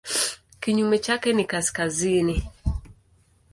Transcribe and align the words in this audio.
Kinyume 0.59 0.99
chake 0.99 1.33
ni 1.33 1.45
kaskazini. 1.45 2.43